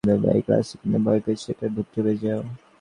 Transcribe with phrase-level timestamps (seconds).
[0.03, 2.43] পানি একগ্লাস কিন্তু ভয় পেয়েছি এটাতে ডুবে যাবো।